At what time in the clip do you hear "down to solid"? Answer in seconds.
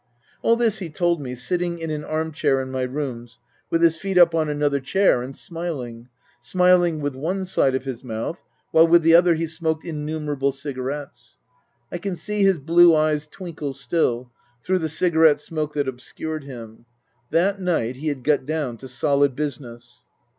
18.47-19.35